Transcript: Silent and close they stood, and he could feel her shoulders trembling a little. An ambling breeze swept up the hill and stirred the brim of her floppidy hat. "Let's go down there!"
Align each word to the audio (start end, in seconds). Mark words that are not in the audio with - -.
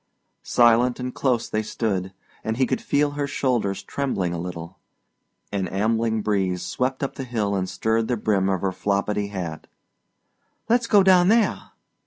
Silent 0.41 0.99
and 0.99 1.13
close 1.13 1.47
they 1.47 1.61
stood, 1.61 2.11
and 2.43 2.57
he 2.57 2.65
could 2.65 2.81
feel 2.81 3.11
her 3.11 3.27
shoulders 3.27 3.83
trembling 3.83 4.33
a 4.33 4.39
little. 4.39 4.79
An 5.51 5.67
ambling 5.67 6.23
breeze 6.23 6.63
swept 6.63 7.03
up 7.03 7.13
the 7.13 7.23
hill 7.23 7.53
and 7.53 7.69
stirred 7.69 8.07
the 8.07 8.17
brim 8.17 8.49
of 8.49 8.61
her 8.61 8.71
floppidy 8.71 9.27
hat. 9.29 9.67
"Let's 10.67 10.87
go 10.87 11.03
down 11.03 11.27
there!" 11.27 11.73